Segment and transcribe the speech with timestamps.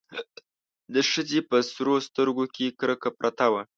[0.93, 3.61] د ښځې په سرو سترګو کې کرکه پرته وه.